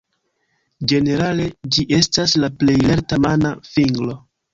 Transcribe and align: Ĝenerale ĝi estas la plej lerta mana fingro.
Ĝenerale 0.91 1.45
ĝi 1.75 1.85
estas 1.97 2.33
la 2.45 2.49
plej 2.63 2.79
lerta 2.87 3.21
mana 3.27 3.53
fingro. 3.75 4.17